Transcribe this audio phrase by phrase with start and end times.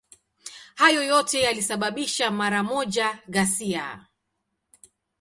[0.75, 4.05] Hayo yote yalisababisha mara moja ghasia.